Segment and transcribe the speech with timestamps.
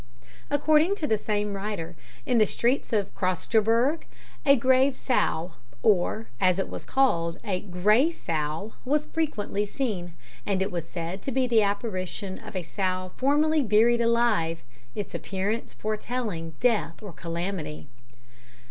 [0.49, 1.95] According to the same writer,
[2.25, 4.05] in the streets of Kroskjoberg,
[4.47, 5.51] a grave sow,
[5.83, 11.21] or, as it was called, a "gray sow," was frequently seen, and it was said
[11.21, 14.63] to be the apparition of a sow formerly buried alive;
[14.95, 17.85] its appearance foretelling death or calamity.